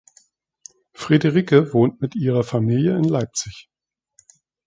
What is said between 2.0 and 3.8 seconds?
mit Ihrer Familie in Leipzig.